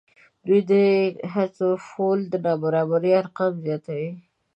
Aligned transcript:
د 0.47 0.49
دوی 0.69 0.91
حذفول 1.33 2.19
د 2.31 2.33
نابرابرۍ 2.45 3.11
ارقام 3.21 3.53
زیاتوي 3.65 4.11